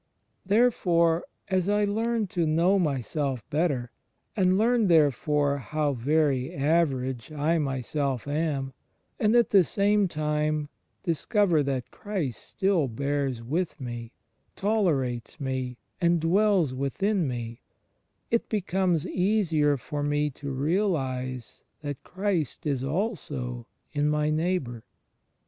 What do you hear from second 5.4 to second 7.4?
how very average